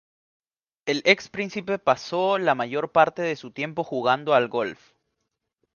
El 0.87 1.03
ex 1.05 1.29
príncipe 1.29 1.77
pasó 1.77 2.39
la 2.39 2.55
mayor 2.55 2.91
parte 2.91 3.21
de 3.21 3.35
su 3.35 3.51
tiempo 3.51 3.83
jugando 3.83 4.33
al 4.33 4.47
golf. 4.47 4.93